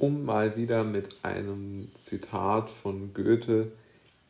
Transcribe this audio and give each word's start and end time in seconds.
um 0.00 0.24
mal 0.24 0.56
wieder 0.56 0.82
mit 0.82 1.22
einem 1.22 1.92
Zitat 1.94 2.70
von 2.70 3.12
Goethe 3.12 3.70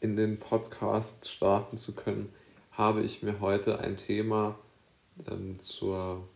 in 0.01 0.17
den 0.17 0.41
Podcast 0.41 1.31
starten 1.31 1.77
zu 1.77 1.95
können, 1.95 2.33
habe 2.73 3.03
ich 3.03 3.23
mir 3.23 3.39
heute 3.39 3.79
ein 3.79 3.97
Thema 3.97 4.59
ähm, 5.31 5.61
zur, 5.61 6.27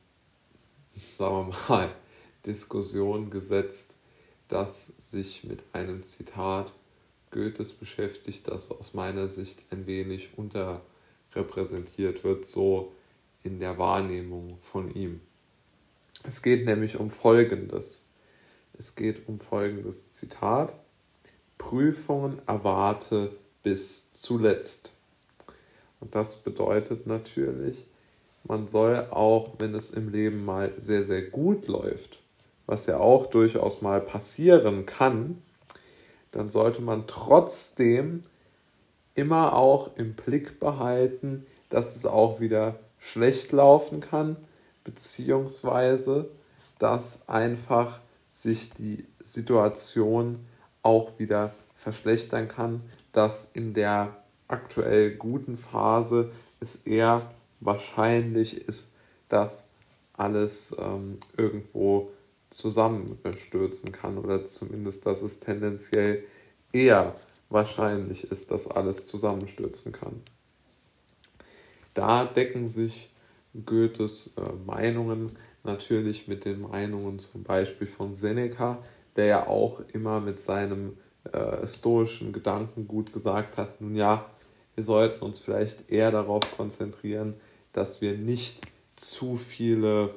sagen 1.17 1.49
wir 1.49 1.57
mal, 1.69 1.91
Diskussion 2.47 3.29
gesetzt, 3.29 3.97
das 4.47 4.87
sich 5.11 5.43
mit 5.43 5.65
einem 5.73 6.05
Zitat 6.05 6.73
Goethes 7.33 7.73
beschäftigt, 7.73 8.47
das 8.47 8.71
aus 8.71 8.95
meiner 8.95 9.27
Sicht 9.27 9.65
ein 9.71 9.89
wenig 9.89 10.31
unterrepräsentiert 10.37 12.23
wird, 12.23 12.45
so 12.45 12.93
in 13.43 13.59
der 13.59 13.79
Wahrnehmung 13.79 14.59
von 14.61 14.95
ihm. 14.95 15.21
Es 16.23 16.41
geht 16.41 16.67
nämlich 16.67 17.01
um 17.01 17.11
Folgendes. 17.11 18.04
Es 18.77 18.95
geht 18.97 19.29
um 19.29 19.39
folgendes 19.39 20.11
Zitat. 20.11 20.75
Prüfungen 21.59 22.41
erwarte 22.47 23.37
bis 23.63 24.11
zuletzt. 24.13 24.93
Und 26.01 26.15
das 26.15 26.39
bedeutet 26.39 27.07
natürlich, 27.07 27.85
man 28.43 28.69
soll 28.69 29.07
auch, 29.11 29.53
wenn 29.59 29.75
es 29.75 29.91
im 29.91 30.11
Leben 30.11 30.45
mal 30.45 30.73
sehr, 30.79 31.05
sehr 31.05 31.23
gut 31.23 31.67
läuft, 31.67 32.21
was 32.67 32.87
ja 32.87 32.99
auch 32.99 33.27
durchaus 33.27 33.81
mal 33.81 34.01
passieren 34.01 34.85
kann, 34.87 35.43
dann 36.31 36.51
sollte 36.51 36.83
man 36.83 37.07
trotzdem 37.07 38.23
immer 39.15 39.55
auch 39.55 39.97
im 39.97 40.15
Blick 40.15 40.59
behalten, 40.61 41.47
dass 41.71 41.97
es 41.97 42.05
auch 42.05 42.41
wieder 42.41 42.79
schlecht 42.99 43.53
laufen 43.53 44.01
kann, 44.01 44.37
beziehungsweise 44.83 46.29
dass 46.79 47.27
einfach 47.29 48.01
sich 48.45 48.71
die 48.75 49.07
Situation 49.23 50.45
auch 50.83 51.19
wieder 51.19 51.55
verschlechtern 51.75 52.47
kann, 52.47 52.83
dass 53.13 53.51
in 53.53 53.73
der 53.73 54.23
aktuell 54.49 55.17
guten 55.17 55.57
Phase 55.57 56.31
es 56.61 56.77
eher 56.87 57.33
wahrscheinlich 57.61 58.69
ist, 58.69 58.93
dass 59.31 59.65
alles 60.13 60.77
ähm, 60.79 61.19
irgendwo 61.39 62.11
zusammenstürzen 62.51 63.93
kann 63.93 64.19
oder 64.19 64.45
zumindest, 64.45 65.07
dass 65.07 65.23
es 65.23 65.41
tendenziell 65.41 66.23
eher 66.71 67.17
wahrscheinlich 67.49 68.31
ist, 68.31 68.51
dass 68.51 68.69
alles 68.69 69.07
zusammenstürzen 69.07 69.93
kann. 69.93 70.21
Da 71.95 72.27
decken 72.27 72.69
sich 72.69 73.11
Goethes 73.65 74.35
äh, 74.37 74.53
Meinungen 74.67 75.35
natürlich 75.65 76.29
mit 76.29 76.45
den 76.45 76.61
Meinungen 76.63 77.19
zum 77.19 77.43
Beispiel 77.43 77.87
von 77.87 78.15
Seneca, 78.15 78.79
der 79.17 79.27
ja 79.27 79.47
auch 79.47 79.81
immer 79.93 80.21
mit 80.21 80.41
seinem 80.41 80.97
äh, 81.33 81.67
stoischen 81.67 82.33
Gedankengut 82.33 83.13
gesagt 83.13 83.57
hat, 83.57 83.81
nun 83.81 83.95
ja, 83.95 84.27
wir 84.75 84.85
sollten 84.85 85.25
uns 85.25 85.39
vielleicht 85.41 85.91
eher 85.91 86.11
darauf 86.11 86.57
konzentrieren, 86.57 87.35
dass 87.73 88.01
wir 88.01 88.17
nicht 88.17 88.61
zu 88.97 89.37
viele 89.37 90.15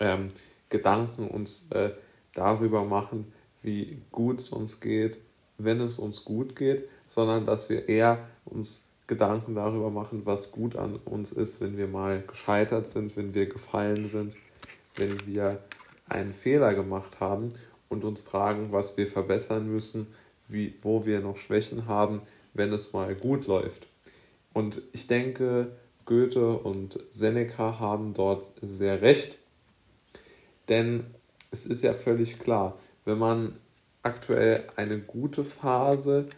ähm, 0.00 0.32
Gedanken 0.68 1.28
uns 1.28 1.70
äh, 1.70 1.90
darüber 2.34 2.84
machen, 2.84 3.32
wie 3.62 3.98
gut 4.10 4.40
es 4.40 4.50
uns 4.50 4.80
geht, 4.80 5.18
wenn 5.58 5.80
es 5.80 5.98
uns 5.98 6.24
gut 6.24 6.56
geht, 6.56 6.88
sondern 7.06 7.46
dass 7.46 7.68
wir 7.68 7.88
eher 7.88 8.28
uns 8.44 8.89
Gedanken 9.10 9.56
darüber 9.56 9.90
machen, 9.90 10.22
was 10.24 10.52
gut 10.52 10.76
an 10.76 10.94
uns 11.04 11.32
ist, 11.32 11.60
wenn 11.60 11.76
wir 11.76 11.88
mal 11.88 12.22
gescheitert 12.22 12.86
sind, 12.86 13.16
wenn 13.16 13.34
wir 13.34 13.46
gefallen 13.46 14.06
sind, 14.06 14.36
wenn 14.94 15.26
wir 15.26 15.58
einen 16.08 16.32
Fehler 16.32 16.74
gemacht 16.74 17.18
haben 17.18 17.52
und 17.88 18.04
uns 18.04 18.22
fragen, 18.22 18.70
was 18.70 18.96
wir 18.96 19.08
verbessern 19.08 19.66
müssen, 19.66 20.06
wie, 20.46 20.74
wo 20.82 21.06
wir 21.06 21.18
noch 21.18 21.38
Schwächen 21.38 21.88
haben, 21.88 22.22
wenn 22.54 22.72
es 22.72 22.92
mal 22.92 23.16
gut 23.16 23.48
läuft. 23.48 23.88
Und 24.52 24.80
ich 24.92 25.08
denke, 25.08 25.72
Goethe 26.04 26.58
und 26.58 27.00
Seneca 27.10 27.80
haben 27.80 28.14
dort 28.14 28.44
sehr 28.62 29.02
recht, 29.02 29.38
denn 30.68 31.04
es 31.50 31.66
ist 31.66 31.82
ja 31.82 31.94
völlig 31.94 32.38
klar, 32.38 32.78
wenn 33.04 33.18
man 33.18 33.56
aktuell 34.04 34.68
eine 34.76 35.00
gute 35.00 35.42
Phase 35.42 36.28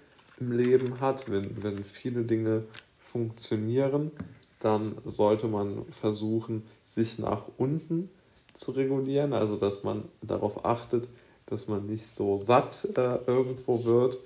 im 0.40 0.52
Leben 0.52 1.00
hat, 1.00 1.30
wenn, 1.30 1.62
wenn 1.62 1.84
viele 1.84 2.22
Dinge 2.22 2.64
funktionieren, 2.98 4.10
dann 4.60 4.96
sollte 5.04 5.48
man 5.48 5.84
versuchen, 5.90 6.62
sich 6.84 7.18
nach 7.18 7.44
unten 7.56 8.10
zu 8.54 8.72
regulieren, 8.72 9.32
also 9.32 9.56
dass 9.56 9.82
man 9.82 10.04
darauf 10.20 10.64
achtet, 10.64 11.08
dass 11.46 11.68
man 11.68 11.86
nicht 11.86 12.06
so 12.06 12.36
satt 12.36 12.88
äh, 12.96 13.18
irgendwo 13.26 13.84
wird, 13.84 14.18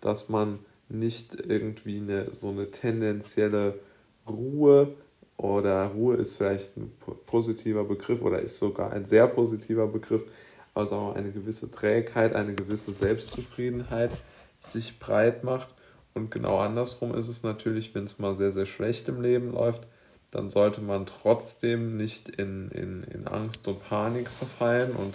dass 0.00 0.28
man 0.28 0.58
nicht 0.88 1.36
irgendwie 1.46 1.98
eine, 1.98 2.30
so 2.34 2.48
eine 2.48 2.70
tendenzielle 2.70 3.78
Ruhe 4.28 4.94
oder 5.36 5.86
Ruhe 5.86 6.16
ist 6.16 6.36
vielleicht 6.36 6.76
ein 6.76 6.92
positiver 7.26 7.84
Begriff 7.84 8.22
oder 8.22 8.40
ist 8.40 8.58
sogar 8.58 8.92
ein 8.92 9.04
sehr 9.04 9.26
positiver 9.26 9.86
Begriff, 9.86 10.24
also 10.74 11.12
eine 11.14 11.30
gewisse 11.30 11.70
Trägheit, 11.70 12.34
eine 12.34 12.54
gewisse 12.54 12.92
Selbstzufriedenheit 12.92 14.12
sich 14.66 14.98
breit 14.98 15.44
macht. 15.44 15.68
Und 16.14 16.30
genau 16.30 16.58
andersrum 16.58 17.14
ist 17.14 17.28
es 17.28 17.42
natürlich, 17.42 17.94
wenn 17.94 18.04
es 18.04 18.18
mal 18.18 18.34
sehr, 18.34 18.50
sehr 18.50 18.66
schlecht 18.66 19.08
im 19.08 19.20
Leben 19.20 19.52
läuft, 19.52 19.86
dann 20.30 20.50
sollte 20.50 20.80
man 20.80 21.06
trotzdem 21.06 21.96
nicht 21.96 22.28
in, 22.28 22.70
in, 22.70 23.04
in 23.04 23.28
Angst 23.28 23.68
und 23.68 23.86
Panik 23.88 24.28
verfallen 24.28 24.92
und, 24.92 25.14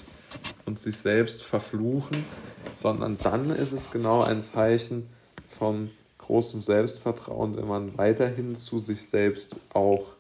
und 0.66 0.80
sich 0.80 0.98
selbst 0.98 1.44
verfluchen, 1.44 2.26
sondern 2.74 3.18
dann 3.22 3.50
ist 3.50 3.72
es 3.72 3.92
genau 3.92 4.22
ein 4.22 4.42
Zeichen 4.42 5.10
von 5.48 5.92
großem 6.18 6.62
Selbstvertrauen, 6.62 7.58
wenn 7.58 7.68
man 7.68 7.98
weiterhin 7.98 8.56
zu 8.56 8.80
sich 8.80 9.04
selbst 9.04 9.56
auch 9.74 10.14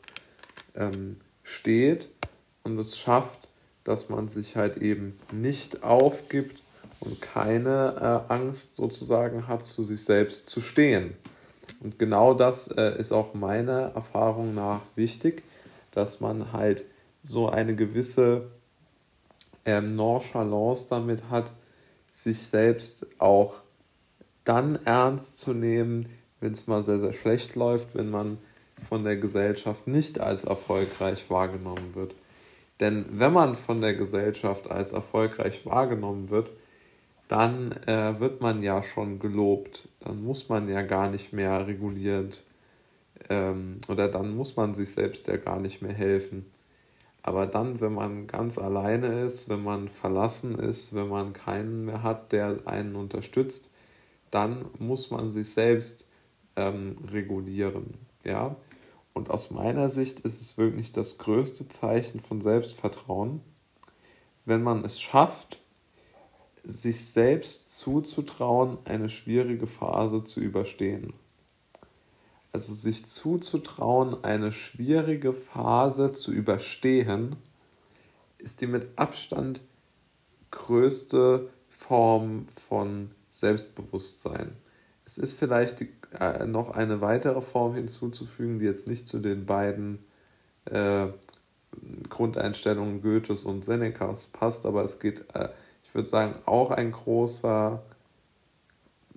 ähm, 0.76 1.18
steht 1.44 2.10
und 2.64 2.78
es 2.78 2.98
schafft, 2.98 3.48
dass 3.84 4.10
man 4.10 4.28
sich 4.28 4.56
halt 4.56 4.78
eben 4.78 5.18
nicht 5.32 5.84
aufgibt 5.84 6.62
und 7.00 7.22
keine 7.22 8.24
äh, 8.30 8.34
Angst 8.34 8.76
sozusagen 8.76 9.48
hat, 9.48 9.64
zu 9.64 9.84
sich 9.84 10.04
selbst 10.04 10.50
zu 10.50 10.62
stehen. 10.62 11.16
Und 11.80 11.98
genau 11.98 12.34
das 12.34 12.68
äh, 12.68 12.98
ist 13.00 13.12
auch 13.12 13.34
meiner 13.34 13.94
Erfahrung 13.96 14.54
nach 14.54 14.82
wichtig, 14.96 15.44
dass 15.92 16.20
man 16.20 16.54
halt 16.54 16.86
so 17.24 17.50
eine 17.50 17.76
gewisse 17.76 18.52
ähm, 19.66 19.96
Nonchalance 19.96 20.88
damit 20.90 21.30
hat, 21.30 21.54
sich 22.12 22.46
selbst 22.46 23.08
auch 23.20 23.62
dann 24.44 24.80
ernst 24.86 25.40
zu 25.40 25.54
nehmen, 25.54 26.08
wenn 26.40 26.52
es 26.52 26.68
mal 26.68 26.84
sehr, 26.84 27.00
sehr 27.00 27.14
schlecht 27.14 27.56
läuft, 27.56 27.96
wenn 27.96 28.10
man 28.10 28.38
von 28.90 29.04
der 29.04 29.18
Gesellschaft 29.18 29.88
nicht 29.88 30.20
als 30.20 30.44
erfolgreich 30.44 31.30
wahrgenommen 31.30 31.94
wird. 31.94 32.14
Denn 32.80 33.06
wenn 33.12 33.32
man 33.32 33.56
von 33.56 33.80
der 33.80 33.94
Gesellschaft 33.94 34.70
als 34.70 34.92
erfolgreich 34.92 35.66
wahrgenommen 35.68 36.32
wird, 36.32 36.50
dann 37.32 37.72
äh, 37.88 38.20
wird 38.20 38.42
man 38.42 38.62
ja 38.62 38.84
schon 38.84 39.18
gelobt. 39.18 39.88
Dann 40.02 40.22
muss 40.22 40.50
man 40.50 40.68
ja 40.68 40.82
gar 40.82 41.10
nicht 41.10 41.32
mehr 41.32 41.66
reguliert 41.66 42.44
ähm, 43.30 43.80
oder 43.88 44.10
dann 44.10 44.36
muss 44.36 44.58
man 44.58 44.74
sich 44.74 44.92
selbst 44.92 45.28
ja 45.28 45.38
gar 45.38 45.58
nicht 45.62 45.82
mehr 45.82 45.94
helfen. 45.94 46.52
Aber 47.24 47.48
dann, 47.48 47.80
wenn 47.80 47.94
man 47.94 48.28
ganz 48.28 48.58
alleine 48.58 49.22
ist, 49.22 49.48
wenn 49.48 49.64
man 49.64 49.88
verlassen 49.88 50.60
ist, 50.60 50.94
wenn 50.94 51.08
man 51.08 51.32
keinen 51.32 51.86
mehr 51.86 52.04
hat, 52.04 52.34
der 52.34 52.58
einen 52.66 52.98
unterstützt, 52.98 53.70
dann 54.30 54.66
muss 54.78 55.10
man 55.10 55.32
sich 55.32 55.52
selbst 55.52 56.10
ähm, 56.58 56.98
regulieren. 57.14 57.94
Ja? 58.26 58.58
Und 59.14 59.30
aus 59.30 59.52
meiner 59.52 59.88
Sicht 59.88 60.20
ist 60.20 60.42
es 60.42 60.58
wirklich 60.58 60.92
das 60.92 61.18
größte 61.18 61.70
Zeichen 61.70 62.20
von 62.20 62.42
Selbstvertrauen, 62.42 63.40
wenn 64.44 64.64
man 64.64 64.84
es 64.84 65.00
schafft, 65.00 65.61
sich 66.64 67.06
selbst 67.06 67.78
zuzutrauen, 67.78 68.78
eine 68.86 69.10
schwierige 69.10 69.68
Phase 69.68 70.24
zu 70.24 70.40
überstehen. 70.40 71.14
Also 72.54 72.74
sich 72.74 73.06
zuzutrauen, 73.06 74.24
eine 74.24 74.52
schwierige 74.52 75.34
Phase 75.34 76.12
zu 76.12 76.32
überstehen, 76.32 77.38
ist 78.38 78.62
die 78.62 78.68
mit 78.68 78.88
Abstand 78.98 79.62
größte 80.52 81.50
Form 81.70 82.48
von 82.48 83.12
Selbstbewusstsein. 83.30 84.52
Es 85.06 85.18
ist 85.18 85.34
vielleicht 85.34 85.80
die, 85.80 85.90
äh, 86.20 86.46
noch 86.46 86.72
eine 86.72 87.02
weitere 87.02 87.42
Form 87.42 87.74
hinzuzufügen, 87.74 88.60
die 88.60 88.66
jetzt 88.66 88.88
nicht 88.88 89.08
zu 89.08 89.20
den 89.20 89.46
beiden 89.46 90.00
äh, 90.66 91.08
Grundeinstellungen 92.10 93.02
Goethes 93.02 93.46
und 93.46 93.64
Senecas 93.64 94.26
passt, 94.26 94.66
aber 94.66 94.84
es 94.84 95.00
geht 95.00 95.24
äh, 95.34 95.50
ich 95.92 95.96
würde 95.96 96.08
sagen, 96.08 96.32
auch 96.46 96.72
ein 96.72 96.94
großer 96.94 97.84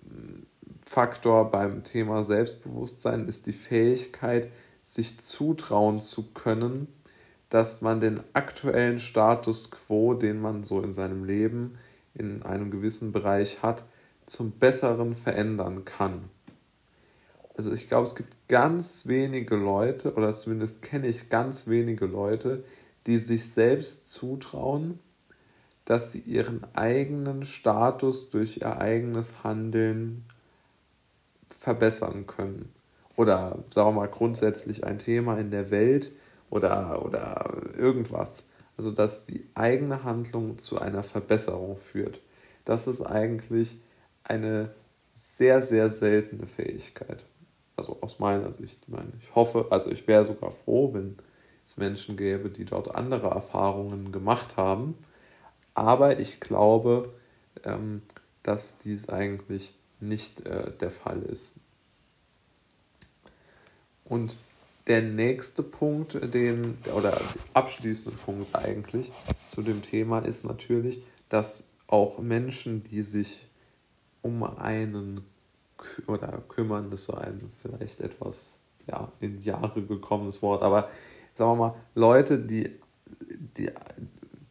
mm, 0.02 0.42
Faktor 0.84 1.52
beim 1.52 1.84
Thema 1.84 2.24
Selbstbewusstsein 2.24 3.28
ist 3.28 3.46
die 3.46 3.52
Fähigkeit, 3.52 4.48
sich 4.82 5.20
zutrauen 5.20 6.00
zu 6.00 6.32
können, 6.32 6.88
dass 7.48 7.80
man 7.80 8.00
den 8.00 8.18
aktuellen 8.32 8.98
Status 8.98 9.70
quo, 9.70 10.14
den 10.14 10.40
man 10.40 10.64
so 10.64 10.80
in 10.80 10.92
seinem 10.92 11.22
Leben 11.22 11.78
in 12.12 12.42
einem 12.42 12.72
gewissen 12.72 13.12
Bereich 13.12 13.62
hat, 13.62 13.84
zum 14.26 14.50
Besseren 14.50 15.14
verändern 15.14 15.84
kann. 15.84 16.28
Also 17.56 17.72
ich 17.72 17.86
glaube, 17.86 18.08
es 18.08 18.16
gibt 18.16 18.48
ganz 18.48 19.06
wenige 19.06 19.54
Leute, 19.54 20.14
oder 20.14 20.32
zumindest 20.32 20.82
kenne 20.82 21.06
ich 21.06 21.28
ganz 21.30 21.68
wenige 21.68 22.06
Leute, 22.06 22.64
die 23.06 23.18
sich 23.18 23.48
selbst 23.48 24.12
zutrauen, 24.12 24.98
dass 25.84 26.12
sie 26.12 26.20
ihren 26.20 26.64
eigenen 26.74 27.44
Status 27.44 28.30
durch 28.30 28.58
ihr 28.58 28.80
eigenes 28.80 29.44
Handeln 29.44 30.24
verbessern 31.48 32.26
können. 32.26 32.72
Oder 33.16 33.58
sagen 33.72 33.88
wir 33.90 34.00
mal 34.00 34.08
grundsätzlich 34.08 34.84
ein 34.84 34.98
Thema 34.98 35.38
in 35.38 35.50
der 35.50 35.70
Welt 35.70 36.12
oder, 36.50 37.04
oder 37.04 37.50
irgendwas. 37.76 38.48
Also 38.76 38.90
dass 38.90 39.24
die 39.24 39.46
eigene 39.54 40.02
Handlung 40.04 40.58
zu 40.58 40.80
einer 40.80 41.02
Verbesserung 41.02 41.76
führt. 41.76 42.20
Das 42.64 42.86
ist 42.86 43.02
eigentlich 43.02 43.78
eine 44.24 44.70
sehr, 45.14 45.62
sehr 45.62 45.90
seltene 45.90 46.46
Fähigkeit. 46.46 47.24
Also 47.76 47.98
aus 48.00 48.18
meiner 48.18 48.50
Sicht. 48.50 48.80
Ich, 48.82 48.88
meine, 48.88 49.12
ich 49.20 49.34
hoffe, 49.34 49.66
also 49.70 49.90
ich 49.90 50.06
wäre 50.08 50.24
sogar 50.24 50.50
froh, 50.50 50.92
wenn 50.94 51.16
es 51.64 51.76
Menschen 51.76 52.16
gäbe, 52.16 52.50
die 52.50 52.64
dort 52.64 52.94
andere 52.94 53.28
Erfahrungen 53.28 54.12
gemacht 54.12 54.56
haben. 54.56 54.96
Aber 55.74 56.18
ich 56.18 56.40
glaube, 56.40 57.12
ähm, 57.64 58.02
dass 58.42 58.78
dies 58.78 59.08
eigentlich 59.08 59.74
nicht 60.00 60.46
äh, 60.46 60.72
der 60.72 60.90
Fall 60.90 61.22
ist. 61.22 61.60
Und 64.04 64.36
der 64.86 65.02
nächste 65.02 65.62
Punkt, 65.62 66.14
den, 66.34 66.78
oder 66.94 67.18
abschließende 67.54 68.16
Punkt 68.18 68.54
eigentlich 68.54 69.10
zu 69.46 69.62
dem 69.62 69.80
Thema 69.82 70.18
ist 70.20 70.44
natürlich, 70.44 71.02
dass 71.28 71.68
auch 71.86 72.18
Menschen, 72.18 72.84
die 72.84 73.02
sich 73.02 73.46
um 74.20 74.42
einen 74.42 75.24
oder 76.06 76.42
kümmern, 76.48 76.92
ist 76.92 77.06
so 77.06 77.14
ein 77.14 77.50
vielleicht 77.62 78.00
etwas 78.00 78.58
ja, 78.86 79.10
in 79.20 79.42
Jahre 79.42 79.82
gekommenes 79.82 80.42
Wort, 80.42 80.62
aber 80.62 80.90
sagen 81.34 81.52
wir 81.52 81.56
mal, 81.56 81.74
Leute, 81.94 82.38
die, 82.38 82.70
die, 83.56 83.70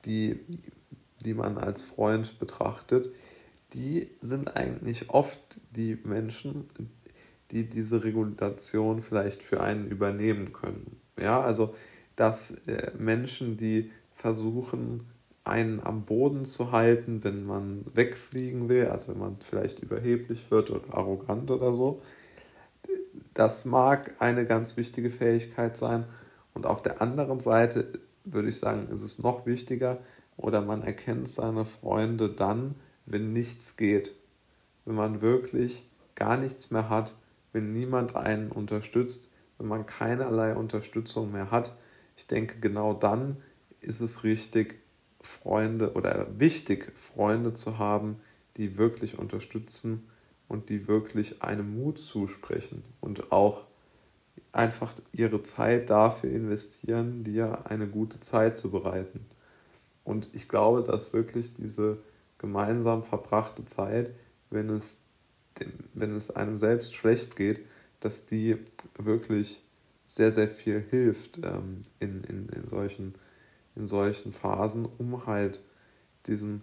die, 0.05 0.39
die 1.23 1.33
man 1.33 1.57
als 1.57 1.83
Freund 1.83 2.39
betrachtet, 2.39 3.09
die 3.73 4.09
sind 4.21 4.55
eigentlich 4.55 5.09
oft 5.09 5.39
die 5.71 5.97
Menschen, 6.03 6.69
die 7.51 7.69
diese 7.69 8.03
Regulation 8.03 9.01
vielleicht 9.01 9.41
für 9.41 9.61
einen 9.61 9.87
übernehmen 9.87 10.53
können. 10.53 10.97
Ja, 11.19 11.41
also 11.41 11.73
dass 12.15 12.51
äh, 12.67 12.91
Menschen, 12.97 13.57
die 13.57 13.91
versuchen, 14.11 15.07
einen 15.43 15.81
am 15.81 16.05
Boden 16.05 16.45
zu 16.45 16.71
halten, 16.71 17.23
wenn 17.23 17.45
man 17.45 17.85
wegfliegen 17.93 18.69
will, 18.69 18.87
also 18.87 19.11
wenn 19.11 19.19
man 19.19 19.37
vielleicht 19.39 19.79
überheblich 19.79 20.49
wird 20.51 20.71
oder 20.71 20.97
arrogant 20.97 21.51
oder 21.51 21.73
so, 21.73 22.01
das 23.33 23.65
mag 23.65 24.13
eine 24.19 24.45
ganz 24.45 24.77
wichtige 24.77 25.09
Fähigkeit 25.09 25.75
sein. 25.75 26.05
Und 26.53 26.65
auf 26.65 26.81
der 26.81 27.01
anderen 27.01 27.39
Seite 27.39 27.87
würde 28.23 28.49
ich 28.49 28.59
sagen, 28.59 28.87
ist 28.89 29.01
es 29.01 29.19
noch 29.19 29.45
wichtiger 29.45 29.99
oder 30.37 30.61
man 30.61 30.81
erkennt 30.81 31.27
seine 31.27 31.65
Freunde 31.65 32.29
dann, 32.29 32.75
wenn 33.05 33.33
nichts 33.33 33.77
geht. 33.77 34.15
Wenn 34.85 34.95
man 34.95 35.21
wirklich 35.21 35.89
gar 36.15 36.37
nichts 36.37 36.71
mehr 36.71 36.89
hat, 36.89 37.15
wenn 37.51 37.73
niemand 37.73 38.15
einen 38.15 38.51
unterstützt, 38.51 39.31
wenn 39.57 39.67
man 39.67 39.85
keinerlei 39.85 40.55
Unterstützung 40.55 41.31
mehr 41.31 41.51
hat. 41.51 41.77
Ich 42.17 42.27
denke, 42.27 42.59
genau 42.59 42.93
dann 42.93 43.37
ist 43.81 44.01
es 44.01 44.23
richtig, 44.23 44.79
Freunde 45.21 45.93
oder 45.93 46.27
wichtig, 46.37 46.91
Freunde 46.97 47.53
zu 47.53 47.77
haben, 47.77 48.19
die 48.57 48.77
wirklich 48.77 49.17
unterstützen 49.17 50.07
und 50.47 50.69
die 50.69 50.87
wirklich 50.87 51.41
einem 51.41 51.79
Mut 51.79 51.97
zusprechen 51.97 52.83
und 52.99 53.31
auch 53.31 53.61
einfach 54.51 54.93
ihre 55.11 55.41
Zeit 55.43 55.89
dafür 55.89 56.29
investieren, 56.29 57.23
dir 57.23 57.65
eine 57.65 57.87
gute 57.87 58.19
Zeit 58.19 58.55
zu 58.55 58.69
bereiten. 58.69 59.25
Und 60.03 60.29
ich 60.33 60.49
glaube, 60.49 60.83
dass 60.83 61.13
wirklich 61.13 61.53
diese 61.53 61.97
gemeinsam 62.37 63.03
verbrachte 63.03 63.65
Zeit, 63.65 64.13
wenn 64.49 64.69
es, 64.69 65.01
dem, 65.59 65.71
wenn 65.93 66.13
es 66.13 66.31
einem 66.31 66.57
selbst 66.57 66.93
schlecht 66.95 67.35
geht, 67.35 67.65
dass 67.99 68.25
die 68.25 68.57
wirklich 68.97 69.63
sehr, 70.05 70.31
sehr 70.31 70.47
viel 70.47 70.81
hilft 70.89 71.39
ähm, 71.43 71.83
in, 71.99 72.23
in, 72.25 72.49
in, 72.49 72.65
solchen, 72.65 73.13
in 73.75 73.87
solchen 73.87 74.31
Phasen, 74.31 74.85
um 74.97 75.25
halt 75.25 75.61
diesen 76.27 76.61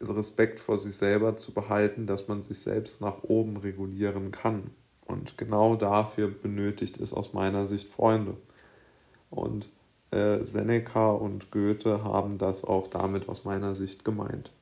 Respekt 0.00 0.60
vor 0.60 0.76
sich 0.76 0.94
selber 0.94 1.36
zu 1.36 1.52
behalten, 1.52 2.06
dass 2.06 2.28
man 2.28 2.42
sich 2.42 2.58
selbst 2.58 3.00
nach 3.00 3.24
oben 3.24 3.56
regulieren 3.56 4.30
kann. 4.30 4.70
Und 5.06 5.38
genau 5.38 5.74
dafür 5.74 6.28
benötigt 6.28 7.00
es 7.00 7.14
aus 7.14 7.32
meiner 7.32 7.66
Sicht 7.66 7.88
Freunde. 7.88 8.36
Und 9.30 9.70
Seneca 10.10 11.10
und 11.10 11.50
Goethe 11.50 12.02
haben 12.04 12.38
das 12.38 12.64
auch 12.64 12.88
damit 12.88 13.28
aus 13.28 13.44
meiner 13.44 13.74
Sicht 13.74 14.04
gemeint. 14.04 14.52